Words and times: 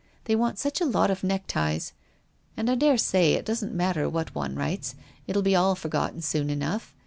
They 0.23 0.35
want 0.35 0.57
such 0.57 0.81
a 0.81 0.85
lot 0.85 1.11
of 1.11 1.23
neckties. 1.23 1.93
And 2.57 2.71
I 2.71 2.73
daresay 2.73 3.33
it 3.33 3.45
doesn't 3.45 3.71
matter 3.71 4.05
much 4.05 4.11
what 4.13 4.33
one 4.33 4.55
writes. 4.55 4.95
It 5.27 5.35
will 5.35 5.43
be 5.43 5.53
forgotten 5.79 6.23
soon 6.23 6.49
enough. 6.49 6.95